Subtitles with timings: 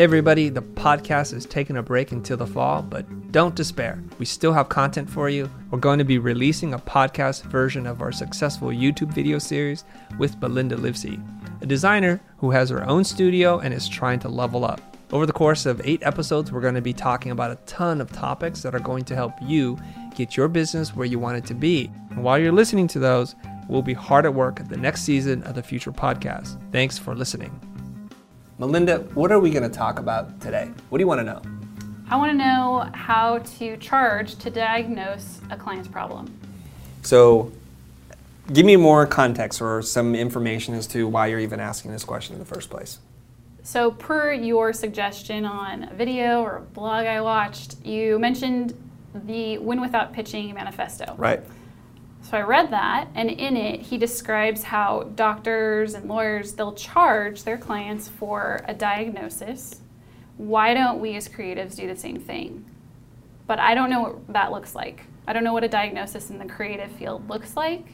[0.00, 4.02] Hey, everybody, the podcast is taking a break until the fall, but don't despair.
[4.18, 5.50] We still have content for you.
[5.70, 9.84] We're going to be releasing a podcast version of our successful YouTube video series
[10.18, 11.20] with Melinda Livsey,
[11.60, 14.80] a designer who has her own studio and is trying to level up.
[15.12, 18.10] Over the course of eight episodes, we're going to be talking about a ton of
[18.10, 19.78] topics that are going to help you
[20.16, 21.92] get your business where you want it to be.
[22.08, 23.34] And while you're listening to those,
[23.68, 26.58] we'll be hard at work at the next season of the Futur Podcast.
[26.72, 27.69] Thanks for listening.
[28.60, 30.70] Melinda, what are we going to talk about today?
[30.90, 31.40] What do you want to know?
[32.10, 36.30] I want to know how to charge to diagnose a client's problem.
[37.00, 37.52] So,
[38.52, 42.34] give me more context or some information as to why you're even asking this question
[42.34, 42.98] in the first place.
[43.62, 48.76] So, per your suggestion on a video or a blog I watched, you mentioned
[49.24, 51.14] the Win Without Pitching manifesto.
[51.16, 51.40] Right.
[52.22, 57.42] So I read that, and in it, he describes how doctors and lawyers they'll charge
[57.42, 59.80] their clients for a diagnosis.
[60.36, 62.64] Why don't we as creatives do the same thing?
[63.46, 65.04] But I don't know what that looks like.
[65.26, 67.84] I don't know what a diagnosis in the creative field looks like,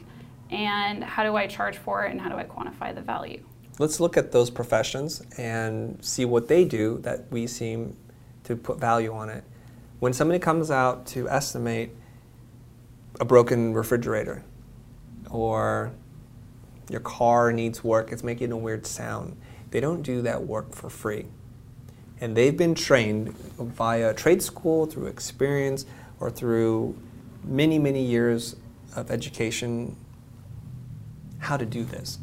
[0.51, 3.43] and how do I charge for it, and how do I quantify the value?
[3.79, 7.95] Let's look at those professions and see what they do that we seem
[8.43, 9.43] to put value on it.
[9.99, 11.91] When somebody comes out to estimate
[13.19, 14.43] a broken refrigerator
[15.29, 15.91] or
[16.89, 19.37] your car needs work, it's making a weird sound.
[19.71, 21.25] They don't do that work for free.
[22.19, 25.85] And they've been trained via trade school, through experience,
[26.19, 26.97] or through
[27.43, 28.55] many, many years
[28.95, 29.95] of education
[31.39, 32.17] how to do this.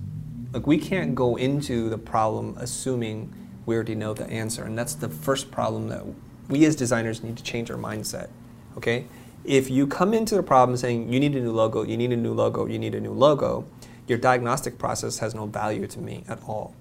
[0.52, 3.32] Like, we can't go into the problem assuming
[3.66, 4.64] we already know the answer.
[4.64, 6.04] And that's the first problem that
[6.48, 8.28] we as designers need to change our mindset.
[8.76, 9.06] Okay?
[9.44, 12.16] If you come into the problem saying you need a new logo, you need a
[12.16, 13.66] new logo, you need a new logo,
[14.06, 16.74] your diagnostic process has no value to me at all.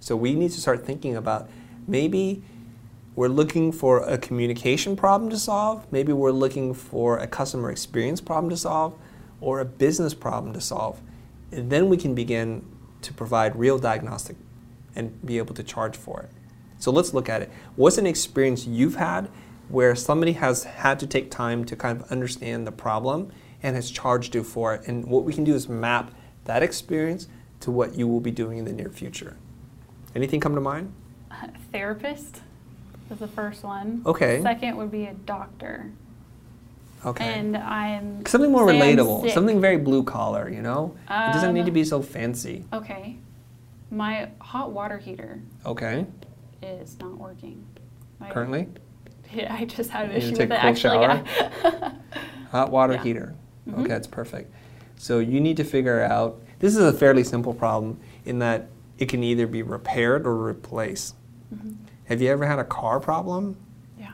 [0.00, 1.48] So we need to start thinking about
[1.86, 2.42] maybe
[3.14, 8.20] we're looking for a communication problem to solve, maybe we're looking for a customer experience
[8.20, 8.94] problem to solve,
[9.40, 11.00] or a business problem to solve.
[11.50, 12.64] And then we can begin
[13.02, 14.36] to provide real diagnostic
[14.94, 16.30] and be able to charge for it.
[16.78, 17.50] So let's look at it.
[17.76, 19.28] What's an experience you've had
[19.72, 23.90] where somebody has had to take time to kind of understand the problem and has
[23.90, 24.86] charged you for it.
[24.86, 26.12] And what we can do is map
[26.44, 27.26] that experience
[27.60, 29.38] to what you will be doing in the near future.
[30.14, 30.92] Anything come to mind?
[31.72, 32.42] therapist
[33.10, 34.02] is the first one.
[34.04, 34.42] Okay.
[34.42, 35.90] Second would be a doctor.
[37.06, 37.24] Okay.
[37.24, 39.32] And I'm something more relatable, sick.
[39.32, 40.50] something very blue collar.
[40.50, 42.64] You know, um, it doesn't need to be so fancy.
[42.74, 43.16] Okay.
[43.90, 45.40] My hot water heater.
[45.64, 46.06] Okay.
[46.62, 47.64] Is not working.
[48.30, 48.68] Currently.
[49.34, 51.00] Yeah, I just had an issue with it actually.
[51.00, 51.92] Yeah.
[52.50, 53.02] Hot water yeah.
[53.02, 53.34] heater.
[53.68, 53.80] Mm-hmm.
[53.80, 54.52] Okay, that's perfect.
[54.96, 56.40] So you need to figure out.
[56.58, 61.16] This is a fairly simple problem in that it can either be repaired or replaced.
[61.52, 61.72] Mm-hmm.
[62.04, 63.56] Have you ever had a car problem?
[63.98, 64.12] Yeah.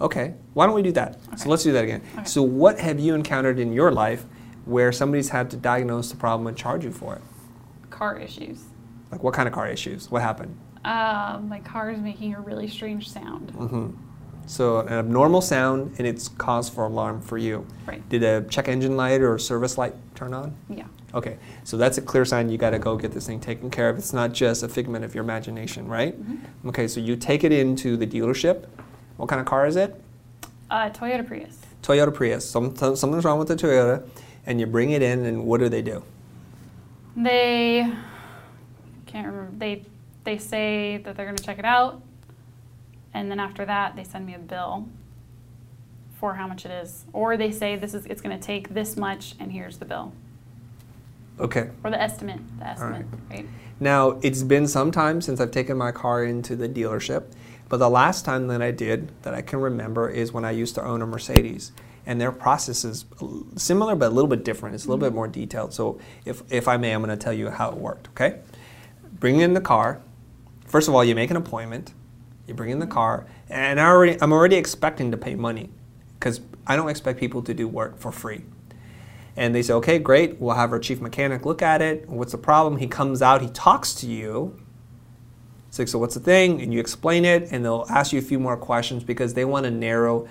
[0.00, 0.34] Okay.
[0.52, 1.16] Why don't we do that?
[1.28, 1.36] Okay.
[1.36, 2.02] So let's do that again.
[2.14, 2.24] Okay.
[2.24, 4.24] So what have you encountered in your life
[4.66, 7.22] where somebody's had to diagnose the problem and charge you for it?
[7.88, 8.62] Car issues.
[9.10, 10.10] Like what kind of car issues?
[10.10, 10.58] What happened?
[10.84, 13.52] Um, my car is making a really strange sound.
[13.52, 14.09] Mm-hmm.
[14.50, 17.64] So an abnormal sound and it's cause for alarm for you.
[17.86, 18.06] Right.
[18.08, 20.56] Did a check engine light or service light turn on?
[20.68, 20.86] Yeah.
[21.14, 23.88] Okay, so that's a clear sign you got to go get this thing taken care
[23.88, 23.96] of.
[23.96, 26.20] It's not just a figment of your imagination, right?
[26.20, 26.68] Mm-hmm.
[26.68, 28.66] Okay, so you take it into the dealership.
[29.18, 29.94] What kind of car is it?
[30.68, 31.60] Uh, Toyota Prius.
[31.84, 32.48] Toyota Prius.
[32.48, 34.04] Some, something's wrong with the Toyota,
[34.46, 36.02] and you bring it in, and what do they do?
[37.16, 37.88] They
[39.06, 39.52] can't remember.
[39.56, 39.84] They
[40.24, 42.02] they say that they're going to check it out
[43.12, 44.88] and then after that they send me a bill
[46.20, 47.06] for how much it is.
[47.12, 50.12] Or they say this is it's going to take this much and here's the bill.
[51.40, 51.70] Okay.
[51.82, 53.38] Or the estimate the estimate right.
[53.38, 53.46] right?
[53.80, 57.24] Now it's been some time since i've taken my car into the dealership
[57.70, 60.74] but the last time that i did that i can remember is when i used
[60.74, 61.72] to own a mercedes.
[62.06, 63.04] And their process is
[63.56, 64.74] similar but a little bit different.
[64.74, 65.14] It's a little mm-hmm.
[65.14, 65.72] bit more detailed.
[65.72, 68.40] So if, if i may i'm going to tell you how it worked okay?
[69.18, 70.02] Bring in the car.
[70.66, 71.94] First of all you make an appointment
[72.50, 75.70] you bring in the car, and I already, I'm already expecting to pay money
[76.18, 78.42] because I don't expect people to do work for free.
[79.36, 82.08] And they say, okay, great, we'll have our chief mechanic look at it.
[82.08, 82.76] What's the problem?
[82.76, 84.60] He comes out, he talks to you.
[85.68, 86.60] It's like, so what's the thing?
[86.60, 89.64] And you explain it, and they'll ask you a few more questions because they want
[89.64, 90.28] to narrow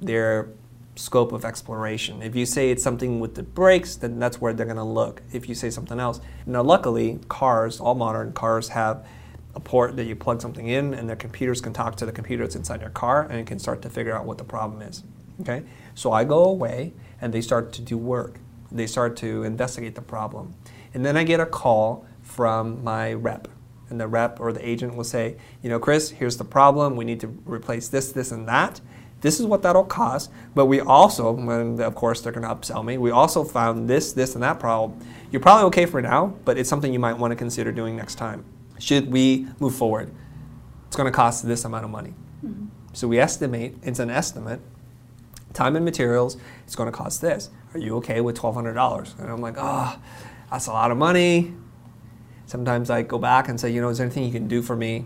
[0.00, 0.48] their
[0.96, 2.20] scope of exploration.
[2.20, 5.22] If you say it's something with the brakes, then that's where they're going to look.
[5.32, 9.06] If you say something else, now luckily, cars, all modern cars have
[9.54, 12.44] a port that you plug something in and the computers can talk to the computer
[12.44, 15.02] that's inside your car and it can start to figure out what the problem is.
[15.40, 15.62] Okay?
[15.94, 18.38] So I go away and they start to do work.
[18.70, 20.54] They start to investigate the problem.
[20.94, 23.48] And then I get a call from my rep.
[23.90, 26.96] and the rep or the agent will say, you know, Chris, here's the problem.
[26.96, 28.80] We need to replace this, this, and that.
[29.20, 30.30] This is what that'll cost.
[30.54, 34.14] But we also, when of course they're going to upsell me, we also found this,
[34.14, 34.98] this, and that problem.
[35.30, 38.14] You're probably okay for now, but it's something you might want to consider doing next
[38.14, 38.44] time.
[38.82, 40.12] Should we move forward?
[40.88, 42.14] It's going to cost this amount of money.
[42.44, 42.66] Mm-hmm.
[42.92, 44.60] So we estimate, it's an estimate.
[45.52, 47.48] Time and materials, it's going to cost this.
[47.74, 49.20] Are you okay with $1,200?
[49.20, 49.96] And I'm like, oh,
[50.50, 51.54] that's a lot of money.
[52.46, 54.74] Sometimes I go back and say, you know, is there anything you can do for
[54.74, 55.04] me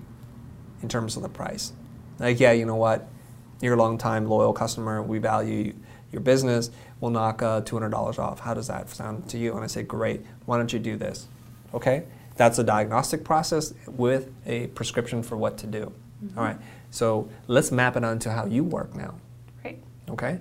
[0.81, 1.75] in terms of the price?
[2.19, 3.07] Like, yeah, you know what?
[3.61, 5.03] You're a long time loyal customer.
[5.03, 5.75] We value
[6.13, 6.71] your business.
[7.01, 8.41] We'll knock uh, $200 off.
[8.41, 9.55] How does that sound to you?
[9.55, 10.25] And I say, great.
[10.47, 11.29] Why don't you do this?
[11.75, 12.07] Okay?
[12.37, 15.93] That's a diagnostic process with a prescription for what to do.
[16.25, 16.39] Mm-hmm.
[16.39, 16.59] All right.
[16.91, 19.15] So let's map it onto how you work now.
[19.65, 19.83] Right.
[20.09, 20.41] Okay.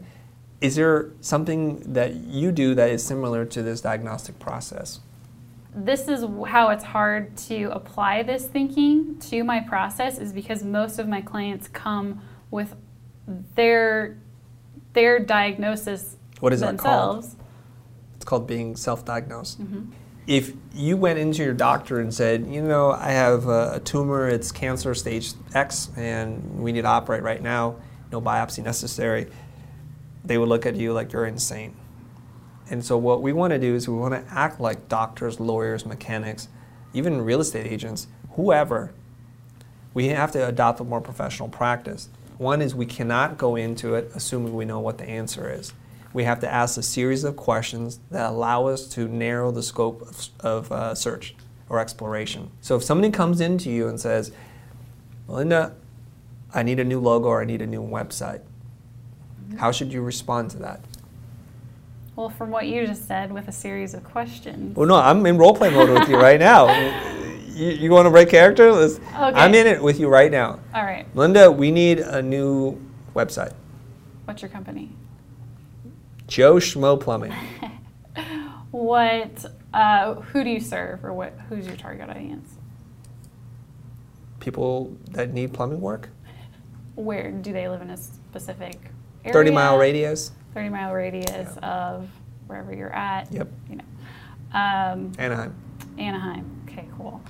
[0.61, 4.99] Is there something that you do that is similar to this diagnostic process?
[5.73, 10.99] This is how it's hard to apply this thinking to my process is because most
[10.99, 12.21] of my clients come
[12.51, 12.75] with
[13.55, 14.17] their
[14.93, 17.27] their diagnosis what is themselves.
[17.27, 17.47] That called?
[18.15, 19.61] It's called being self-diagnosed.
[19.61, 19.91] Mm-hmm.
[20.27, 24.51] If you went into your doctor and said, you know, I have a, tumor, it's
[24.51, 27.75] cancer stage X, and we need to operate right now,
[28.11, 29.27] no biopsy necessary,
[30.23, 31.75] they would look at you like you're insane.
[32.69, 35.85] And so what we want to do is we want to act like doctors, lawyers,
[35.85, 36.47] mechanics,
[36.93, 38.91] even real estate agents, whoever.
[39.93, 42.09] We have to adopt a more professional practice.
[42.37, 45.73] One is we cannot go into it assuming we know what the answer is.
[46.15, 50.01] We have to ask a series of questions that allow us to narrow the scope
[50.01, 51.35] of, of uh, search
[51.67, 52.51] or exploration.
[52.61, 54.31] So if somebody comes into you and says,
[55.27, 55.75] Melinda,
[56.53, 58.39] I need a new logo or I need a new website,
[59.57, 60.79] how should you respond to that?
[62.15, 64.73] Well, from what you just said, with a series of questions.
[64.77, 66.67] Well, no, I'm in role play mode with you right now.
[67.49, 68.69] you, you want to break character?
[68.69, 69.01] Okay.
[69.17, 70.61] I'm in it with you right now.
[70.73, 71.05] All right.
[71.13, 72.81] Linda, we need a new
[73.13, 73.51] website.
[74.23, 74.91] What's your company?
[76.27, 77.33] Joe Schmo Plumbing.
[78.71, 79.45] what?
[79.73, 81.33] Uh, who do you serve, or what?
[81.49, 82.55] Who's your target audience?
[84.39, 86.09] People that need plumbing work.
[86.95, 88.79] Where do they live in a specific
[89.23, 89.33] area?
[89.33, 90.31] Thirty mile radius.
[90.53, 91.69] Thirty mile radius yeah.
[91.69, 92.09] of
[92.47, 93.31] wherever you're at.
[93.31, 93.49] Yep.
[93.69, 93.83] You know.
[94.53, 95.55] Um, Anaheim.
[95.97, 96.61] Anaheim.
[96.67, 97.21] Okay, cool.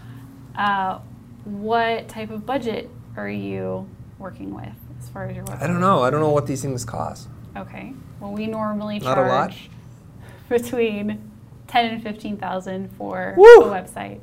[0.56, 1.00] Uh,
[1.46, 3.88] what type of budget are you
[4.20, 5.64] working with as far as your website?
[5.64, 6.04] I don't know.
[6.04, 7.28] I don't know what these things cost.
[7.56, 7.94] Okay.
[8.20, 9.70] Well, we normally Not charge
[10.50, 11.32] between
[11.68, 13.62] ten and fifteen thousand for Woo!
[13.62, 14.20] a website.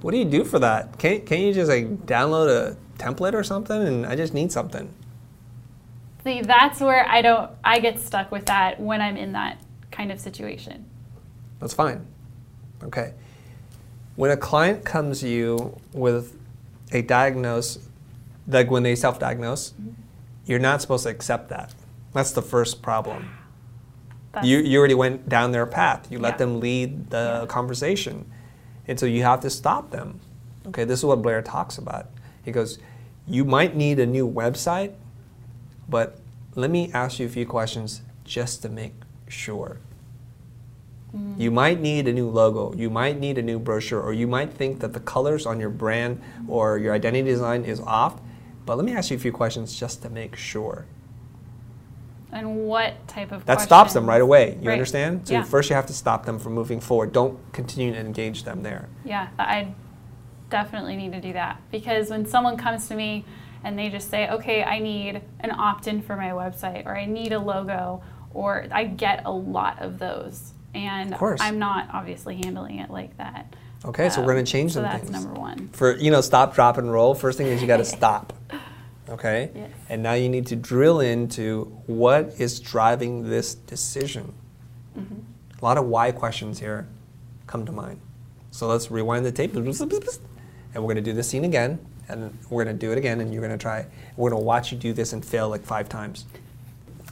[0.00, 0.98] What do you do for that?
[0.98, 3.86] Can't can't you just like download a template or something?
[3.86, 4.92] And I just need something.
[6.24, 7.50] See, that's where I don't.
[7.64, 9.60] I get stuck with that when I'm in that
[9.90, 10.84] kind of situation.
[11.60, 12.06] That's fine.
[12.82, 13.14] Okay.
[14.16, 16.36] When a client comes to you with
[16.92, 17.78] a diagnose,
[18.46, 19.90] like when they self-diagnose, mm-hmm.
[20.46, 21.74] you're not supposed to accept that.
[22.16, 23.28] That's the first problem.
[24.32, 26.10] That's you, you already went down their path.
[26.10, 26.38] You let yeah.
[26.38, 27.46] them lead the yeah.
[27.46, 28.30] conversation.
[28.88, 30.20] And so you have to stop them.
[30.68, 32.08] Okay, this is what Blair talks about.
[32.42, 32.78] He goes,
[33.26, 34.94] You might need a new website,
[35.90, 36.18] but
[36.54, 38.94] let me ask you a few questions just to make
[39.28, 39.78] sure.
[41.14, 41.38] Mm.
[41.38, 44.54] You might need a new logo, you might need a new brochure, or you might
[44.54, 48.22] think that the colors on your brand or your identity design is off.
[48.64, 50.86] But let me ask you a few questions just to make sure.
[52.36, 54.58] And what type of That stops them right away.
[54.60, 54.74] You right.
[54.74, 55.26] understand?
[55.26, 55.42] So yeah.
[55.42, 57.12] first you have to stop them from moving forward.
[57.12, 58.88] Don't continue to engage them there.
[59.06, 59.68] Yeah, I
[60.50, 63.24] definitely need to do that because when someone comes to me
[63.64, 67.32] and they just say, "Okay, I need an opt-in for my website or I need
[67.32, 68.02] a logo,"
[68.34, 70.52] or I get a lot of those.
[70.74, 73.56] And of I'm not obviously handling it like that.
[73.84, 75.24] Okay, um, so we're going to change so some that's things.
[75.24, 75.68] number 1.
[75.68, 77.14] For, you know, stop, drop and roll.
[77.14, 78.32] First thing is you got to stop
[79.08, 79.50] okay?
[79.54, 79.70] Yes.
[79.88, 84.32] And now you need to drill into what is driving this decision.
[84.96, 85.20] Mm-hmm.
[85.60, 86.86] A lot of why questions here
[87.46, 88.00] come to mind.
[88.50, 92.64] So let's rewind the tape, and we're going to do this scene again, and we're
[92.64, 93.86] going to do it again, and you're going to try.
[94.16, 96.24] We're going to watch you do this and fail like five times.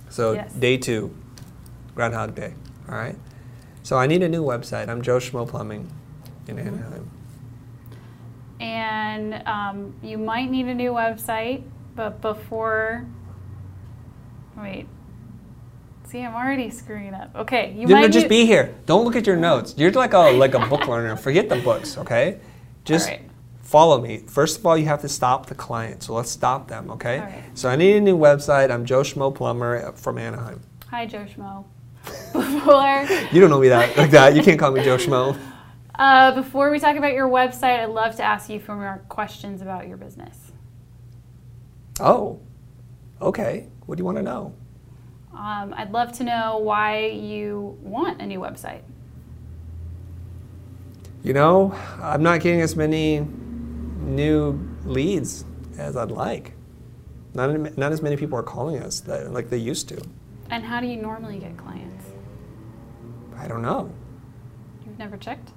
[0.09, 0.53] So yes.
[0.55, 1.15] day two,
[1.95, 2.55] Groundhog Day.
[2.89, 3.17] All right.
[3.83, 4.89] So I need a new website.
[4.89, 5.91] I'm Joe Schmo Plumbing
[6.49, 6.69] in mm-hmm.
[6.69, 7.11] Anaheim.
[8.61, 11.65] And um, you might need a new website.
[11.95, 13.07] But before,
[14.57, 14.87] wait.
[16.07, 17.35] See, I'm already screwing up.
[17.35, 18.75] Okay, you might just be here.
[18.87, 19.75] Don't look at your notes.
[19.77, 21.17] You're like a like a book learner.
[21.17, 22.41] Forget the books, okay?
[22.85, 23.23] Just right.
[23.63, 24.19] follow me.
[24.19, 26.03] First of all, you have to stop the client.
[26.03, 27.21] So let's stop them, okay?
[27.21, 27.45] Right.
[27.55, 28.71] So I need a new website.
[28.71, 30.61] I'm Joe Schmo Plumber from Anaheim.
[30.91, 31.65] Hi, Joe Schmo.
[32.33, 34.37] Before you don't know me that like that.
[34.37, 35.39] You can't call me Joe Schmo.
[35.97, 39.63] Uh, before we talk about your website, I'd love to ask you some more questions
[39.63, 40.44] about your business.
[42.01, 42.41] Oh,
[43.21, 43.69] okay.
[43.87, 44.55] What do you want to know?
[45.33, 48.83] Um, I'd love to know why you want a new website.
[51.23, 55.45] You know, I'm not getting as many new leads
[55.79, 56.53] as I'd like.
[57.33, 60.01] Not, not as many people are calling us that, like they used to.
[60.51, 62.07] And how do you normally get clients?
[63.37, 63.93] I don't know.
[64.87, 65.51] You've never checked?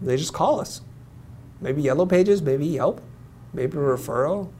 [0.00, 0.80] They just call us.
[1.60, 3.00] Maybe Yellow Pages, maybe Yelp,
[3.52, 4.50] maybe referral.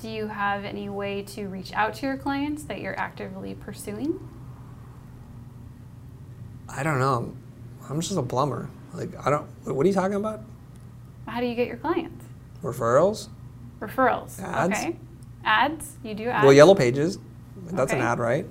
[0.00, 4.18] Do you have any way to reach out to your clients that you're actively pursuing?
[6.68, 7.34] I don't know.
[7.88, 8.70] I'm just a plumber.
[8.94, 9.46] Like I don't.
[9.64, 10.40] What are you talking about?
[11.26, 12.24] How do you get your clients?
[12.62, 13.28] Referrals?
[13.78, 14.40] Referrals.
[14.42, 14.78] Ads.
[14.78, 14.96] Okay.
[15.44, 15.96] Ads.
[16.02, 16.44] You do ads.
[16.44, 17.18] Well, Yellow Pages.
[17.66, 18.46] That's an ad, right?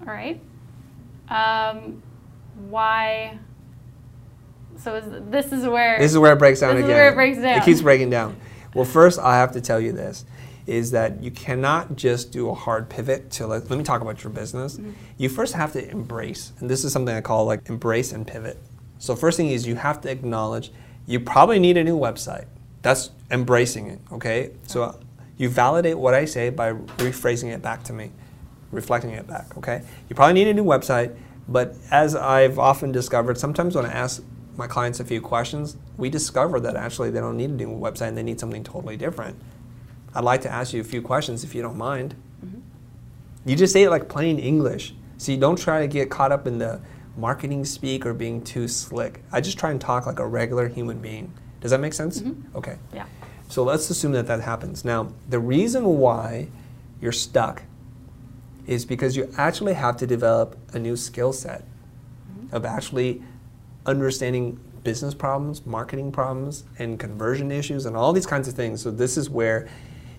[0.00, 0.40] All right.
[1.28, 2.00] Um,
[2.68, 3.38] why?
[4.78, 6.96] So is, this is where This is where it breaks down This is again.
[6.96, 7.58] where it breaks down.
[7.58, 8.36] It keeps breaking down.
[8.74, 10.24] Well, first I have to tell you this
[10.66, 14.24] is that you cannot just do a hard pivot to let, let me talk about
[14.24, 14.76] your business.
[14.76, 14.92] Mm-hmm.
[15.16, 18.58] You first have to embrace, and this is something I call like embrace and pivot.
[18.98, 20.72] So first thing is you have to acknowledge
[21.06, 22.46] you probably need a new website.
[22.82, 24.52] That's embracing it, okay?
[24.66, 24.98] So
[25.36, 28.10] you validate what I say by rephrasing it back to me,
[28.72, 29.82] reflecting it back, okay?
[30.08, 31.16] You probably need a new website,
[31.48, 34.22] but as I've often discovered, sometimes when I ask
[34.56, 38.08] my clients a few questions, we discover that actually they don't need a new website
[38.08, 39.36] and they need something totally different.
[40.16, 42.14] I'd like to ask you a few questions if you don't mind.
[42.42, 42.60] Mm-hmm.
[43.44, 44.94] You just say it like plain English.
[45.18, 46.80] So you don't try to get caught up in the
[47.18, 49.22] marketing speak or being too slick.
[49.30, 51.34] I just try and talk like a regular human being.
[51.60, 52.22] Does that make sense?
[52.22, 52.56] Mm-hmm.
[52.56, 52.78] Okay.
[52.94, 53.04] Yeah.
[53.48, 54.86] So let's assume that that happens.
[54.86, 56.48] Now, the reason why
[56.98, 57.64] you're stuck
[58.66, 62.56] is because you actually have to develop a new skill set mm-hmm.
[62.56, 63.22] of actually
[63.84, 68.80] understanding business problems, marketing problems, and conversion issues, and all these kinds of things.
[68.80, 69.68] So, this is where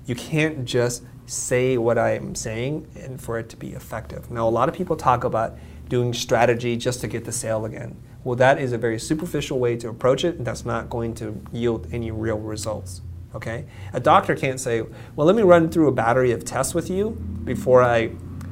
[0.07, 4.31] you can't just say what I'm saying and for it to be effective.
[4.31, 5.57] Now, a lot of people talk about
[5.89, 7.97] doing strategy just to get the sale again.
[8.23, 11.41] Well, that is a very superficial way to approach it, and that's not going to
[11.51, 13.01] yield any real results.
[13.35, 13.65] Okay?
[13.93, 14.81] A doctor can't say,
[15.15, 17.11] well, let me run through a battery of tests with you
[17.43, 18.11] before I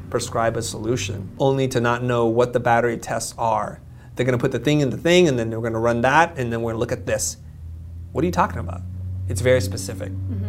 [0.09, 3.81] prescribe a solution, only to not know what the battery tests are.
[4.15, 6.01] They're going to put the thing in the thing, and then they're going to run
[6.01, 7.37] that, and then we're going to look at this.
[8.11, 8.81] What are you talking about?
[9.27, 10.11] It's very specific.
[10.11, 10.44] Mm-hmm.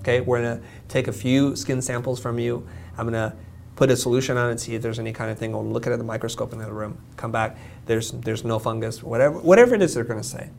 [0.00, 2.66] Okay, we're to take a few skin samples from you.
[2.96, 3.34] I'm to
[3.76, 5.52] put a solution on it, see if there's any kind of thing.
[5.52, 6.98] We'll look at it at the microscope in the room.
[7.16, 7.58] Come back.
[7.86, 9.02] There's there's no fungus.
[9.02, 10.50] Whatever whatever it is they're to say.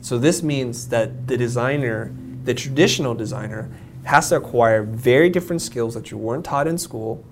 [0.00, 2.12] So this means that the designer,
[2.44, 3.70] the traditional designer,
[4.04, 7.24] has to acquire very different skills that you weren't taught in school,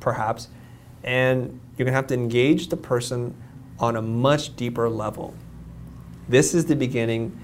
[0.00, 0.48] perhaps,
[1.02, 3.34] and you're to have to engage the person
[3.78, 5.34] on a much deeper level.
[6.28, 7.38] This is the beginning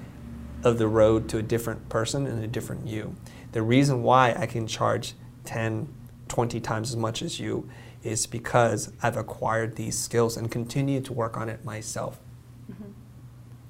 [0.65, 3.17] of the road to a different person and a different you.
[3.53, 5.15] The reason why I can charge
[5.45, 5.89] 10,
[6.29, 7.69] 20 times as much as you
[8.03, 12.21] is because I've acquired these skills and continue to work on it myself.
[12.71, 12.91] Mm-hmm.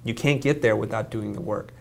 [0.04, 1.73] You can't get there without doing the work.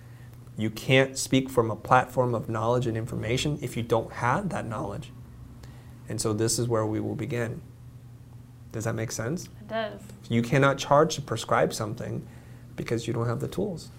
[0.58, 4.66] You can't speak from a platform of knowledge and information if you don't have that
[4.66, 5.12] knowledge.
[6.10, 7.62] And so this is where we will begin.
[8.72, 9.46] Does that make sense?
[9.46, 10.02] It does.
[10.28, 12.28] You cannot charge to prescribe something
[12.76, 13.90] because you don't have the tools.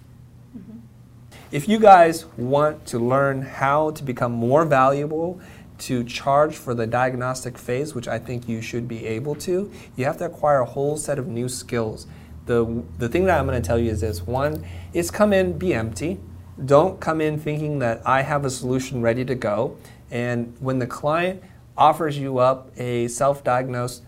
[1.51, 5.41] If you guys want to learn how to become more valuable,
[5.79, 10.05] to charge for the diagnostic phase, which I think you should be able to, you
[10.05, 12.07] have to acquire a whole set of new skills.
[12.45, 15.57] The, the thing that I'm going to tell you is this one is come in,
[15.57, 16.21] be empty.
[16.63, 19.75] Don't come in thinking that I have a solution ready to go.
[20.09, 21.43] And when the client
[21.77, 24.03] offers you up a self diagnosed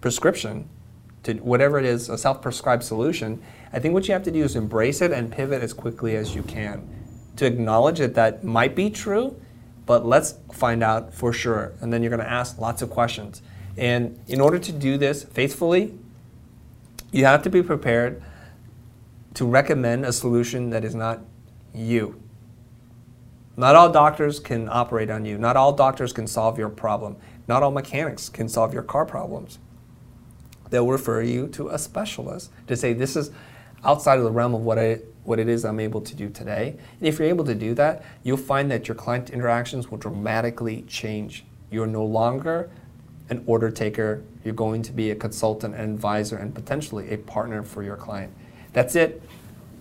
[0.00, 0.68] prescription,
[1.24, 4.42] to whatever it is, a self prescribed solution, I think what you have to do
[4.42, 6.88] is embrace it and pivot as quickly as you can
[7.36, 9.38] to acknowledge that that might be true,
[9.84, 11.72] but let's find out for sure.
[11.80, 13.42] And then you're going to ask lots of questions.
[13.76, 15.94] And in order to do this faithfully,
[17.12, 18.22] you have to be prepared
[19.34, 21.20] to recommend a solution that is not
[21.74, 22.20] you.
[23.56, 25.36] Not all doctors can operate on you.
[25.38, 27.16] Not all doctors can solve your problem.
[27.48, 29.58] Not all mechanics can solve your car problems
[30.70, 33.30] they'll refer you to a specialist to say this is
[33.86, 36.76] outside of the realm of what I what it is I'm able to do today.
[36.98, 40.82] And if you're able to do that, you'll find that your client interactions will dramatically
[40.82, 41.44] change.
[41.70, 42.70] You're no longer
[43.28, 44.22] an order taker.
[44.44, 48.32] You're going to be a consultant, an advisor, and potentially a partner for your client.
[48.72, 49.20] That's it.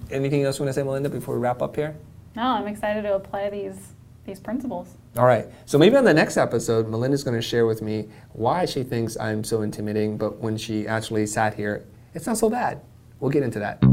[0.09, 1.95] Anything else you want to say, Melinda, before we wrap up here?
[2.35, 3.93] No, I'm excited to apply these
[4.25, 4.95] these principles.
[5.17, 5.45] All right.
[5.67, 9.15] So maybe on the next episode, Melinda's going to share with me why she thinks
[9.17, 11.85] I'm so intimidating, but when she actually sat here,
[12.15, 12.81] it's not so bad.
[13.19, 13.83] We'll get into that.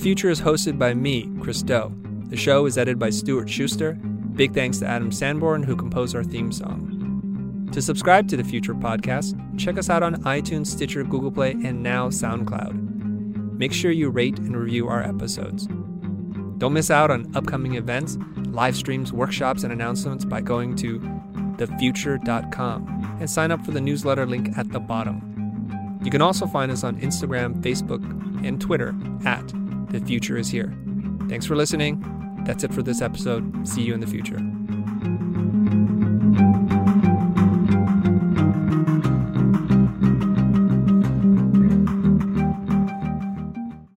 [0.00, 1.94] Futur is hosted by me, Chris Do.
[2.28, 3.92] The show is edited by Stuart Schuster.
[4.34, 7.68] Big thanks to Adam Sanborn, who composed our theme song.
[7.72, 11.82] To subscribe to the Futur podcast, check us out on iTunes, Stitcher, Google Play, and
[11.82, 13.58] now SoundCloud.
[13.58, 15.68] Make sure you rate and review our episodes.
[16.56, 18.16] Don't miss out on upcoming events,
[18.48, 20.98] live streams, workshops, and announcements by going to
[21.58, 25.98] thefutur.com and sign up for the newsletter link at the bottom.
[26.02, 28.02] You can also find us on Instagram, Facebook,
[28.46, 28.94] and Twitter
[29.26, 29.52] at
[29.90, 30.72] The Future is Here.
[31.28, 32.04] Thanks for listening.
[32.44, 33.66] That's it for this episode.
[33.66, 34.38] See you in the future.